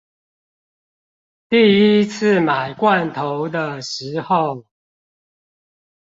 [1.47, 4.65] 第一次買罐頭的時候